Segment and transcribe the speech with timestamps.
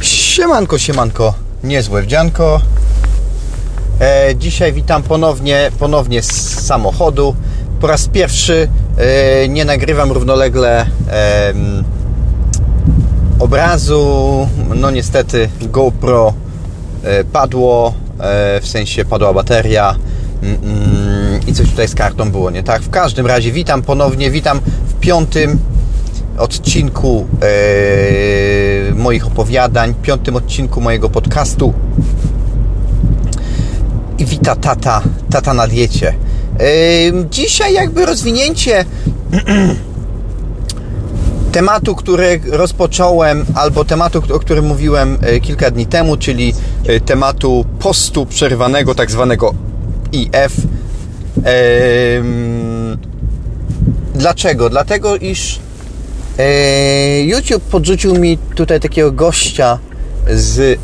[0.00, 1.34] Siemanko, siemanko,
[1.64, 2.60] niezłe wdzianko.
[4.00, 7.34] E, dzisiaj witam ponownie, ponownie z samochodu.
[7.80, 8.68] Po raz pierwszy
[8.98, 11.54] e, nie nagrywam równolegle e,
[13.38, 14.48] obrazu.
[14.76, 16.34] No niestety GoPro
[17.02, 19.96] e, padło, e, w sensie padła bateria
[20.42, 22.82] mm, mm, i coś tutaj z kartą było, nie tak?
[22.82, 25.58] W każdym razie witam ponownie, witam w piątym
[26.40, 31.72] odcinku e, moich opowiadań, piątym odcinku mojego podcastu.
[34.18, 36.08] I wita tata, tata na diecie.
[36.08, 36.14] E,
[37.30, 38.84] dzisiaj jakby rozwinięcie
[41.52, 46.54] tematu, który rozpocząłem, albo tematu, o którym mówiłem e, kilka dni temu, czyli
[46.86, 49.54] e, tematu postu przerwanego, tak zwanego
[50.12, 50.52] IF.
[54.14, 54.70] Dlaczego?
[54.70, 55.60] Dlatego, iż
[57.22, 59.78] YouTube podrzucił mi tutaj takiego gościa
[60.30, 60.78] z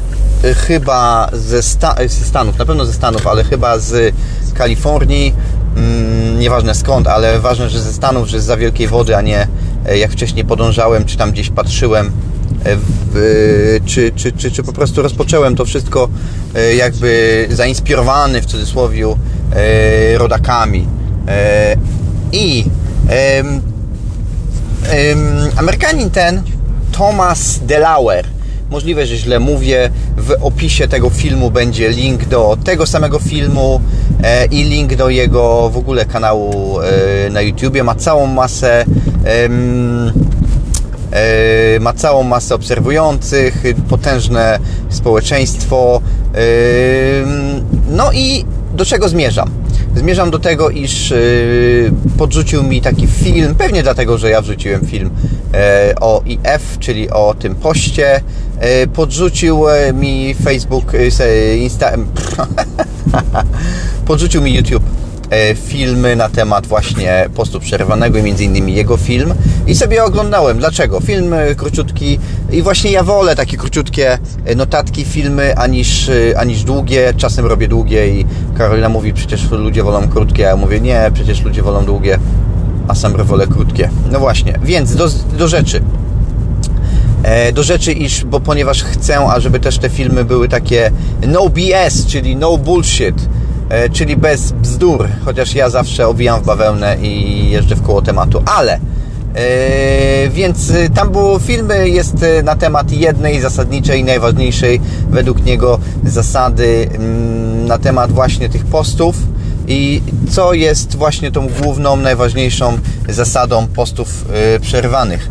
[0.57, 4.15] chyba ze, Sta ze Stanów, na pewno ze Stanów, ale chyba z
[4.55, 5.35] Kalifornii.
[5.77, 9.49] Mm, nieważne skąd, ale ważne, że ze Stanów, że z za wielkiej wody, a nie
[9.97, 12.11] jak wcześniej podążałem, czy tam gdzieś patrzyłem,
[13.15, 16.09] w, czy, czy, czy, czy po prostu rozpocząłem to wszystko
[16.77, 19.07] jakby zainspirowany w cudzysłowie
[20.19, 20.87] rodakami.
[22.33, 22.65] I
[25.57, 26.43] Amerykanin ten,
[26.93, 28.27] Thomas Delaware,
[28.71, 33.81] możliwe, że źle mówię, w opisie tego filmu będzie link do tego samego filmu
[34.23, 37.85] e, i link do jego w ogóle kanału e, na YouTubie.
[37.85, 38.85] Ma całą masę
[39.25, 39.49] e,
[41.81, 46.01] ma całą masę obserwujących, potężne społeczeństwo.
[47.91, 49.51] No i do czego zmierzam?
[49.97, 55.11] Zmierzam do tego, iż yy, podrzucił mi taki film, pewnie dlatego, że ja wrzuciłem film
[55.55, 58.21] e, o IF, czyli o tym poście.
[58.59, 60.93] E, podrzucił e, mi Facebook,
[61.59, 61.93] Insta...
[64.07, 65.06] podrzucił mi YouTube
[65.55, 69.35] filmy na temat właśnie postu przerwanego i między innymi jego film
[69.67, 70.59] i sobie oglądałem.
[70.59, 71.01] Dlaczego?
[71.01, 72.19] Film e, króciutki
[72.51, 77.15] i właśnie ja wolę takie króciutkie e, notatki, filmy aniż, aniż długie.
[77.17, 78.27] Czasem robię długie i
[78.59, 82.19] Karolina mówi przecież ludzie wolą krótkie, a ja mówię nie, przecież ludzie wolą długie,
[82.89, 83.91] a sam wolę krótkie.
[84.13, 85.09] No właśnie, więc do,
[85.39, 85.83] do rzeczy
[87.55, 90.91] do rzeczy, iż, bo ponieważ chcę, ażeby też te filmy były takie
[91.27, 93.46] no BS, czyli no bullshit, E,
[93.93, 98.79] czyli bez bzdur, chociaż ja zawsze owijam w bawełnę i jeżdżę w koło tematu, ale
[100.25, 106.99] Yy, więc tam było filmy jest na temat jednej zasadniczej, najważniejszej według niego zasady yy,
[107.67, 109.17] na temat właśnie tych postów
[109.69, 112.79] i co jest właśnie tą główną, najważniejszą
[113.09, 114.25] zasadą postów
[114.61, 115.31] przerwanych.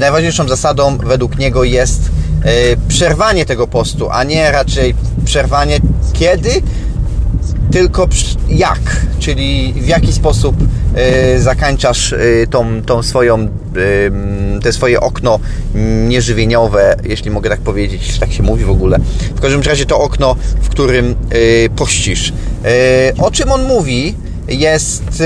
[0.00, 2.10] Najważniejszą zasadą według niego jest
[2.88, 5.80] przerwanie tego postu, a nie raczej przerwanie
[6.12, 6.50] kiedy,
[7.72, 8.08] tylko
[8.48, 8.80] jak,
[9.18, 10.56] czyli w jaki sposób
[10.94, 12.18] e, zakańczasz e,
[12.50, 13.48] tą, tą swoją, e,
[14.62, 15.40] te swoje okno
[16.08, 18.98] nieżywieniowe, jeśli mogę tak powiedzieć, tak się mówi w ogóle.
[19.34, 21.14] W każdym razie to okno, w którym
[21.76, 22.32] pościsz.
[23.18, 24.14] O czym on mówi?
[24.48, 25.22] Jest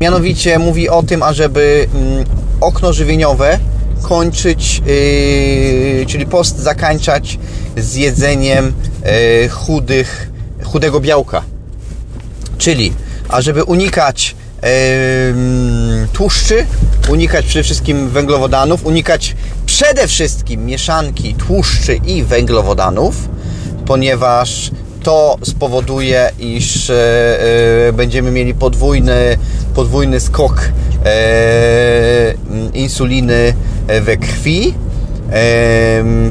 [0.00, 2.24] mianowicie mówi o tym, ażeby mm,
[2.60, 3.58] okno żywieniowe
[4.02, 4.82] kończyć,
[6.06, 7.38] czyli post zakańczać
[7.76, 8.72] z jedzeniem
[9.50, 10.31] chudych
[10.64, 11.42] chudego białka.
[12.58, 12.92] Czyli,
[13.28, 14.36] ażeby unikać
[16.12, 16.66] tłuszczy,
[17.08, 19.36] unikać przede wszystkim węglowodanów, unikać
[19.66, 23.14] przede wszystkim mieszanki tłuszczy i węglowodanów,
[23.86, 24.70] ponieważ
[25.02, 26.94] to spowoduje, iż e,
[27.88, 29.38] e, będziemy mieli podwójny,
[29.74, 30.68] podwójny skok
[31.04, 32.34] e,
[32.74, 33.54] insuliny
[34.00, 34.74] we krwi,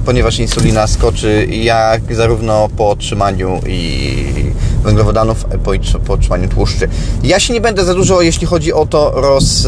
[0.06, 4.24] ponieważ insulina skoczy jak zarówno po otrzymaniu i
[4.84, 5.72] węglowodanów, po,
[6.06, 6.88] po otrzymaniu tłuszczy.
[7.24, 9.68] Ja się nie będę za dużo, jeśli chodzi o to, roz,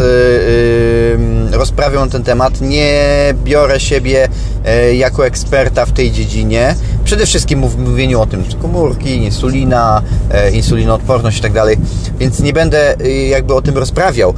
[1.52, 2.62] rozprawiał na ten temat.
[2.62, 3.04] Nie
[3.44, 4.30] biorę siebie
[4.66, 6.76] e, jako eksperta w tej dziedzinie.
[7.04, 10.02] Przede wszystkim w mówieniu o tym, komórki, insulina,
[10.32, 11.78] e, insulinoodporność i tak dalej,
[12.20, 14.34] więc nie będę e, jakby o tym rozprawiał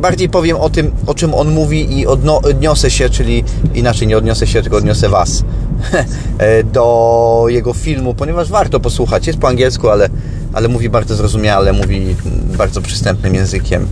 [0.00, 3.44] bardziej powiem o tym, o czym on mówi i odniosę się, czyli
[3.74, 5.44] inaczej nie odniosę się, tylko odniosę Was
[6.72, 9.26] do jego filmu, ponieważ warto posłuchać.
[9.26, 10.08] Jest po angielsku, ale,
[10.52, 12.16] ale mówi bardzo zrozumiale, mówi
[12.56, 13.88] bardzo przystępnym językiem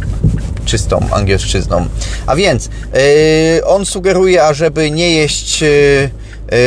[0.64, 1.86] czystą angielszczyzną.
[2.26, 6.58] A więc yy, on sugeruje, ażeby nie jeść, yy, yy,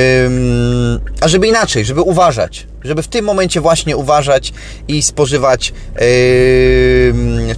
[1.21, 4.53] ażeby inaczej, żeby uważać, żeby w tym momencie właśnie uważać
[4.87, 5.73] i spożywać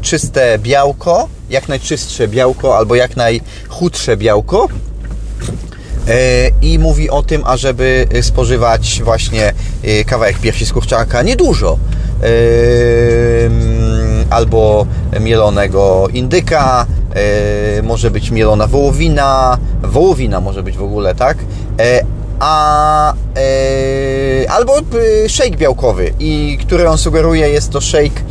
[0.02, 4.68] czyste białko, jak najczystsze białko albo jak najchudsze białko,
[6.62, 9.54] i mówi o tym, ażeby spożywać właśnie
[10.06, 11.78] kawałek piersi z kurczaka niedużo
[14.30, 14.86] albo
[15.20, 16.86] mielonego indyka,
[17.84, 21.38] może być mielona wołowina, wołowina może być w ogóle, tak?
[22.44, 23.14] A
[24.50, 24.74] albo
[25.28, 28.22] shake białkowy i który on sugeruje jest to shake,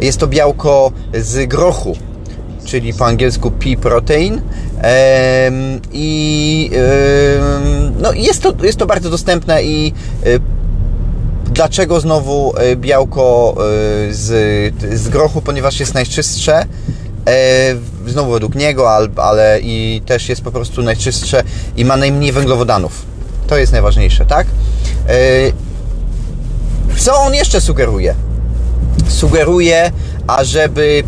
[0.00, 1.96] jest to białko z grochu,
[2.64, 4.40] czyli po angielsku pea protein
[5.92, 6.70] i
[8.00, 9.92] no jest to, jest to bardzo dostępne i
[11.56, 13.62] Dlaczego znowu e, białko e,
[14.14, 14.24] z,
[14.94, 15.40] z grochu?
[15.40, 16.66] Ponieważ jest najczystsze.
[17.26, 17.76] E,
[18.06, 21.42] znowu według niego, ale i też jest po prostu najczystsze
[21.76, 23.15] i ma najmniej węglowodanów.
[23.46, 24.46] To jest najważniejsze, tak?
[26.96, 28.14] Co on jeszcze sugeruje?
[29.08, 29.92] Sugeruje,
[30.26, 31.02] ażeby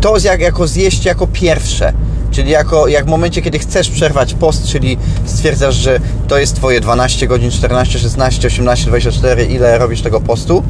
[0.00, 1.92] to jak, jako zjeść jako pierwsze
[2.30, 6.80] Czyli jako, jak w momencie, kiedy chcesz przerwać post, czyli stwierdzasz, że to jest Twoje
[6.80, 10.62] 12 godzin, 14, 16, 18, 24, ile robisz tego postu,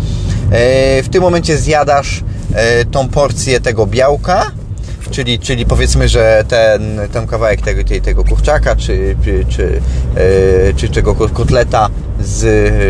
[0.50, 4.50] e, w tym momencie zjadasz e, tą porcję tego białka,
[5.10, 9.81] czyli, czyli powiedzmy, że ten, ten kawałek tego, tego kurczaka, czy, czy, czy,
[10.16, 11.88] e, czy tego kotleta
[12.20, 12.44] z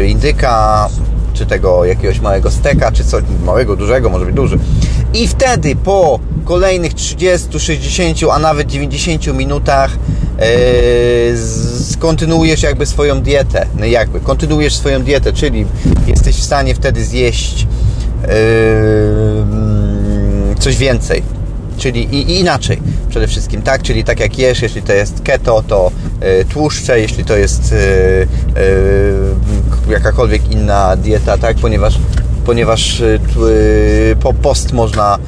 [0.09, 0.89] indyka,
[1.35, 4.59] czy tego jakiegoś małego steka, czy coś małego, dużego, może być duży.
[5.15, 9.91] I wtedy po kolejnych 30, 60, a nawet 90 minutach
[10.39, 11.39] yy,
[11.93, 13.67] skontynuujesz jakby swoją dietę.
[13.79, 15.67] No jakby, kontynuujesz swoją dietę, czyli
[16.07, 17.67] jesteś w stanie wtedy zjeść
[18.23, 18.29] yy,
[20.59, 21.38] coś więcej.
[21.79, 23.83] Czyli i, i, inaczej przede wszystkim, tak?
[23.83, 25.91] Czyli tak jak jesz, jeśli to jest keto, to
[26.41, 28.27] y, tłuszcze, jeśli to jest y,
[29.91, 31.57] jakakolwiek inna dieta, tak?
[31.57, 31.99] Ponieważ,
[32.47, 33.03] ponieważ
[34.21, 35.19] po post można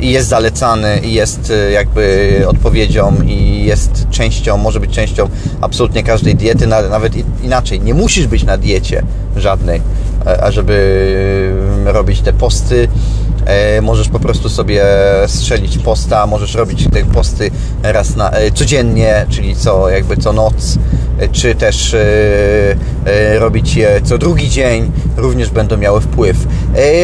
[0.00, 5.28] i jest zalecany i jest jakby odpowiedzią i jest częścią, może być częścią
[5.60, 7.12] absolutnie każdej diety, nawet
[7.42, 7.80] inaczej.
[7.80, 9.02] Nie musisz być na diecie
[9.36, 9.80] żadnej,
[10.40, 11.52] ażeby
[11.84, 12.88] robić te posty.
[13.82, 14.84] Możesz po prostu sobie
[15.26, 17.50] strzelić posta, możesz robić te posty
[17.82, 20.78] raz na, codziennie, czyli co jakby co noc,
[21.32, 21.96] czy też
[23.38, 26.36] robić je co drugi dzień, również będą miały wpływ.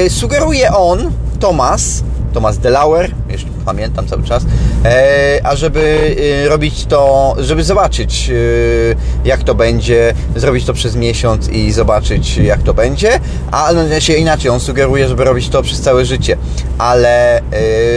[0.09, 1.11] Sugeruje on,
[1.41, 2.03] Tomas,
[2.33, 4.45] Thomas Delauer, jeśli pamiętam cały czas,
[4.85, 10.97] e, a żeby e, robić to, żeby zobaczyć e, jak to będzie, zrobić to przez
[10.97, 13.21] miesiąc i zobaczyć jak to będzie,
[13.51, 16.37] a no, się inaczej, on sugeruje, żeby robić to przez całe życie,
[16.79, 17.43] ale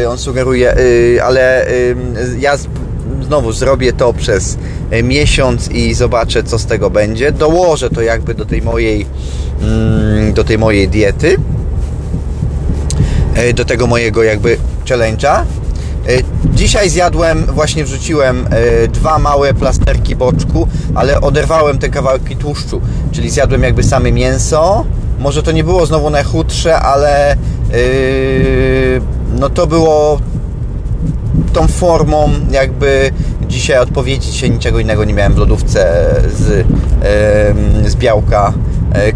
[0.09, 0.75] on sugeruje,
[1.23, 1.65] ale
[2.39, 2.57] ja
[3.21, 4.57] znowu zrobię to przez
[5.03, 9.05] miesiąc i zobaczę co z tego będzie, dołożę to jakby do tej mojej
[9.61, 11.37] mm, do tej mojej diety
[13.55, 15.39] do tego mojego jakby challenge'a.
[15.39, 15.43] E,
[16.53, 23.29] dzisiaj zjadłem, właśnie wrzuciłem e, dwa małe plasterki boczku, ale oderwałem te kawałki tłuszczu, czyli
[23.29, 24.85] zjadłem jakby same mięso.
[25.19, 27.35] Może to nie było znowu najchudsze, ale
[29.39, 30.19] no to było
[31.53, 33.11] tą formą jakby
[33.47, 34.31] dzisiaj odpowiedzi.
[34.31, 36.05] Dzisiaj niczego innego nie miałem w lodówce
[36.37, 36.67] z,
[37.85, 38.53] z białka.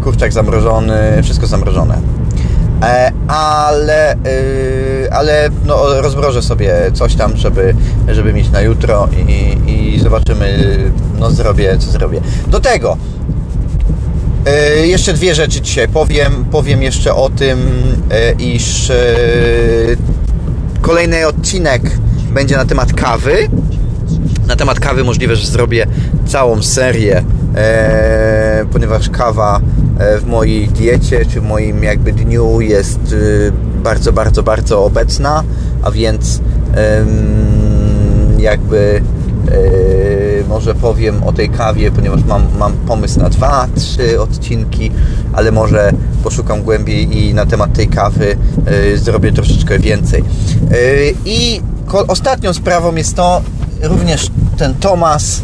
[0.02, 1.89] Kurczak zamrożony, wszystko zamrożone.
[3.40, 7.74] Ale, y, ale no, rozmrożę sobie coś tam, żeby,
[8.08, 10.76] żeby mieć na jutro i, i zobaczymy,
[11.18, 12.20] no zrobię, co zrobię.
[12.46, 12.96] Do tego
[14.82, 16.44] y, jeszcze dwie rzeczy dzisiaj powiem.
[16.50, 17.58] Powiem jeszcze o tym,
[18.38, 18.92] y, iż
[20.80, 21.82] kolejny odcinek
[22.32, 23.48] będzie na temat kawy.
[24.46, 25.86] Na temat kawy możliwe, że zrobię
[26.26, 27.24] całą serię,
[27.56, 29.60] e, ponieważ kawa
[30.00, 33.52] E, w mojej diecie, czy w moim jakby dniu jest y,
[33.82, 35.44] bardzo, bardzo, bardzo obecna,
[35.82, 36.40] a więc
[38.38, 39.02] jakby
[39.48, 44.90] e, może powiem o tej kawie, ponieważ mam, mam pomysł na dwa, trzy odcinki,
[45.32, 45.92] ale może
[46.24, 50.24] poszukam głębiej i na temat tej kawy e, zrobię troszeczkę więcej.
[51.24, 51.60] I
[52.08, 53.42] ostatnią sprawą jest to,
[53.82, 55.42] również ten Tomas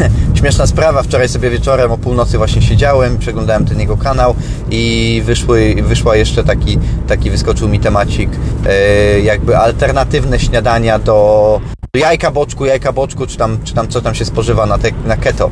[0.38, 4.34] Śmieszna sprawa, wczoraj sobie wieczorem o północy właśnie siedziałem, przeglądałem ten jego kanał
[4.70, 8.30] i wyszły, wyszła jeszcze taki, taki wyskoczył mi temacik
[8.66, 11.60] e, jakby alternatywne śniadania do
[11.94, 15.16] jajka boczku, jajka boczku, czy tam, czy tam co tam się spożywa na, te, na
[15.16, 15.50] keto.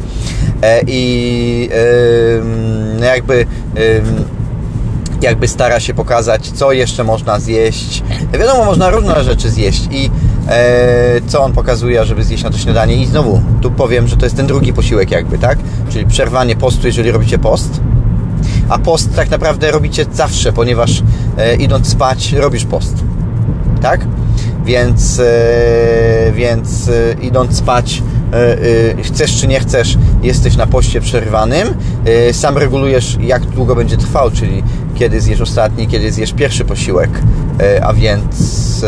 [0.62, 1.70] E, I
[2.98, 3.46] no jakby
[5.24, 8.02] jakby stara się pokazać, co jeszcze można zjeść.
[8.32, 10.10] Wiadomo, można różne rzeczy zjeść i
[11.26, 12.96] co on pokazuje, żeby zjeść na to śniadanie.
[12.96, 15.58] I znowu, tu powiem, że to jest ten drugi posiłek jakby, tak?
[15.90, 17.80] Czyli przerwanie postu, jeżeli robicie post.
[18.68, 21.02] A post tak naprawdę robicie zawsze, ponieważ
[21.38, 22.94] e, idąc spać robisz post.
[23.82, 24.06] Tak?
[24.64, 25.22] więc,
[26.32, 26.90] więc
[27.22, 28.02] idąc spać
[29.02, 31.68] chcesz czy nie chcesz, jesteś na poście przerwanym.
[32.32, 34.62] Sam regulujesz, jak długo będzie trwał, czyli
[34.94, 37.10] kiedy zjesz ostatni, kiedy zjesz pierwszy posiłek,
[37.82, 38.84] a więc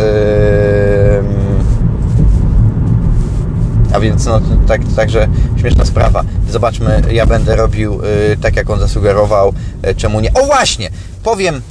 [3.92, 5.28] a więc no, tak, także
[5.60, 6.24] śmieszna sprawa.
[6.50, 8.00] Zobaczmy, ja będę robił
[8.32, 9.52] y, tak, jak on zasugerował.
[9.88, 10.32] Y, czemu nie?
[10.32, 10.90] O właśnie!
[11.22, 11.62] Powiem,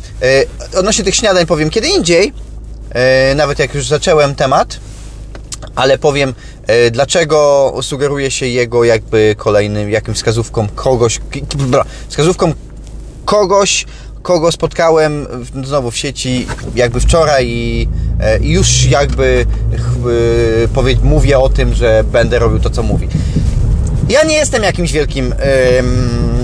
[0.77, 2.33] odnośnie tych śniadań powiem kiedy indziej,
[3.35, 4.79] nawet jak już zacząłem temat,
[5.75, 6.33] ale powiem,
[6.91, 11.19] dlaczego sugeruje się jego jakby kolejnym, jakimś wskazówką kogoś,
[12.09, 12.53] wskazówką
[13.25, 13.85] kogoś,
[14.25, 15.27] kogo spotkałem
[15.63, 17.87] znowu w sieci jakby wczoraj i,
[18.19, 19.45] e, już jakby
[20.73, 23.07] powiedz, mówię o tym, że będę robił to, co mówi.
[24.09, 25.33] Ja nie jestem jakimś wielkim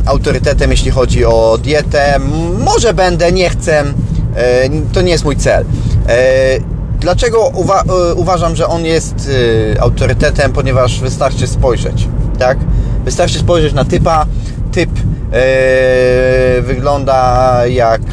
[0.06, 2.20] autorytetem, jeśli chodzi o dietę.
[2.66, 3.84] Może będę, nie chcę.
[3.84, 5.66] Yy, to nie jest mój cel.
[7.00, 7.84] Dlaczego uwa
[8.16, 9.30] uważam, że on jest
[9.80, 10.54] autorytetem?
[10.54, 12.08] Ponieważ wystarczy spojrzeć,
[12.40, 12.58] tak?
[13.06, 14.26] Wystarczy spojrzeć na typa.
[14.72, 14.90] Typ
[15.32, 18.06] E, wygląda jak e,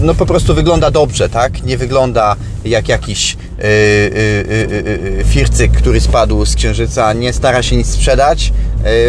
[0.00, 1.62] no po prostu wygląda dobrze, tak?
[1.62, 8.52] Nie wygląda jak jakiś e, fircyk, który spadł z księżyca, nie stara się nic sprzedać,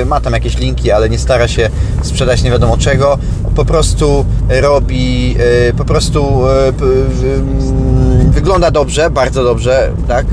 [0.06, 1.70] ma tam jakieś linki, ale nie stara się
[2.04, 3.18] sprzedać nie wiadomo czego,
[3.56, 5.36] po prostu robi,
[5.78, 6.42] po prostu
[8.30, 10.26] wygląda dobrze, bardzo dobrze, tak?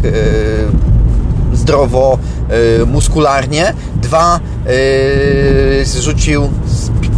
[1.52, 2.18] zdrowo,
[2.86, 3.74] muskularnie.
[4.10, 4.40] Dwa,
[5.80, 6.50] y, zrzucił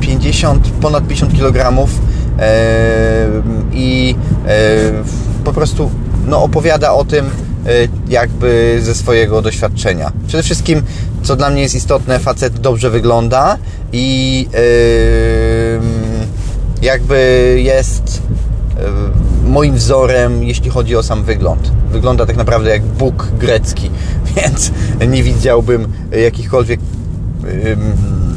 [0.01, 1.93] 50, ponad 50 kg y,
[3.73, 4.17] i
[5.45, 5.91] po prostu
[6.27, 7.31] no, opowiada o tym
[8.09, 10.13] jakby ze swojego doświadczenia.
[10.27, 10.83] Przede wszystkim,
[11.23, 13.59] co dla mnie jest istotne, facet dobrze wygląda
[13.93, 14.49] i
[16.83, 18.23] jakby jest
[19.53, 21.73] moim wzorem, jeśli chodzi o sam wygląd.
[21.91, 23.91] Wygląda tak naprawdę jak Bóg grecki,
[24.37, 24.73] więc
[25.09, 25.93] nie widziałbym
[26.23, 26.81] jakichkolwiek.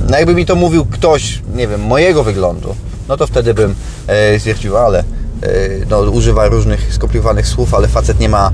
[0.09, 2.75] No jakby mi to mówił ktoś, nie wiem, mojego wyglądu,
[3.07, 3.75] no to wtedy bym
[4.07, 5.03] e, stwierdził, ale
[5.43, 8.51] E, no, używa różnych skomplikowanych słów, ale facet nie ma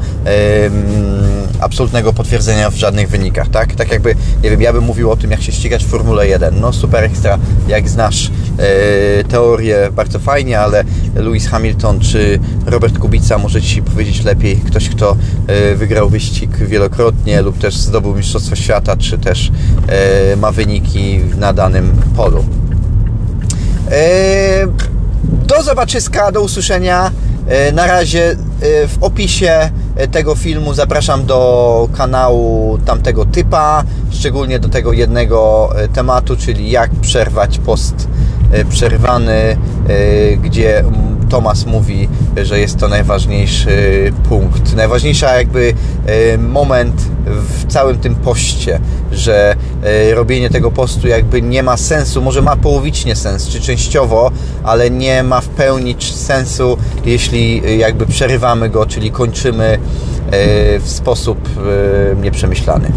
[1.59, 3.75] absolutnego potwierdzenia w żadnych wynikach, tak?
[3.75, 6.59] Tak jakby, nie wiem, ja bym mówił o tym, jak się ścigać w Formule 1.
[6.59, 7.37] No super ekstra,
[7.67, 10.83] jak znasz e, teorię, bardzo fajnie, ale
[11.15, 15.15] Lewis Hamilton czy Robert Kubica może Ci powiedzieć lepiej, ktoś, kto
[15.47, 19.51] e, wygrał wyścig wielokrotnie lub też zdobył Mistrzostwo Świata, czy też
[19.87, 22.45] e, ma wyniki na danym polu.
[25.47, 27.11] Do zobaczyska, do usłyszenia.
[27.73, 29.71] Na razie w opisie
[30.11, 37.59] tego filmu zapraszam do kanału tamtego typa, szczególnie do tego jednego tematu, czyli jak przerwać
[37.59, 38.07] post
[38.69, 39.57] przerwany,
[40.41, 40.83] gdzie
[41.29, 42.09] Tomas mówi,
[42.43, 45.73] że jest to najważniejszy punkt, najważniejsza jakby
[46.37, 48.79] moment w całym tym poście,
[49.11, 49.55] że
[50.13, 54.31] robienie tego postu jakby nie ma sensu, może ma połowicznie sens, czy częściowo,
[54.63, 59.79] ale nie ma w pełni sensu, jeśli jakby przerywamy go, czyli kończymy
[60.79, 61.49] w sposób
[62.21, 62.91] nieprzemyślany.